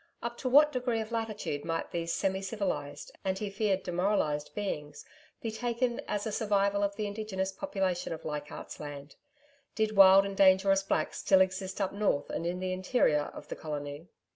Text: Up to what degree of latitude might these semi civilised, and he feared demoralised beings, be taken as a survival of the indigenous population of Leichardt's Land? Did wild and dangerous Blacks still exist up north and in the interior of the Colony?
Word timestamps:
Up 0.23 0.35
to 0.39 0.49
what 0.49 0.71
degree 0.71 0.99
of 0.99 1.11
latitude 1.11 1.63
might 1.63 1.91
these 1.91 2.11
semi 2.11 2.41
civilised, 2.41 3.15
and 3.23 3.37
he 3.37 3.51
feared 3.51 3.83
demoralised 3.83 4.55
beings, 4.55 5.05
be 5.43 5.51
taken 5.51 6.01
as 6.07 6.25
a 6.25 6.31
survival 6.31 6.81
of 6.81 6.95
the 6.95 7.05
indigenous 7.05 7.51
population 7.51 8.11
of 8.11 8.25
Leichardt's 8.25 8.79
Land? 8.79 9.15
Did 9.75 9.95
wild 9.95 10.25
and 10.25 10.35
dangerous 10.35 10.81
Blacks 10.81 11.19
still 11.19 11.39
exist 11.41 11.79
up 11.79 11.93
north 11.93 12.31
and 12.31 12.47
in 12.47 12.59
the 12.59 12.73
interior 12.73 13.29
of 13.35 13.49
the 13.49 13.55
Colony? 13.55 14.07